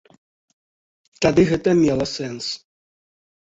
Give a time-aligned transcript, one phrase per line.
[1.27, 2.45] Тады гэта мела сэнс.